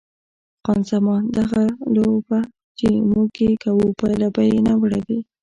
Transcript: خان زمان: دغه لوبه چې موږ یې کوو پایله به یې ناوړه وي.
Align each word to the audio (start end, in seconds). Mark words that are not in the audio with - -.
خان 0.63 0.79
زمان: 0.91 1.23
دغه 1.37 1.63
لوبه 1.95 2.39
چې 2.79 2.87
موږ 3.11 3.29
یې 3.45 3.51
کوو 3.63 3.87
پایله 3.99 4.27
به 4.35 4.41
یې 4.51 4.57
ناوړه 4.67 4.99
وي. 5.07 5.19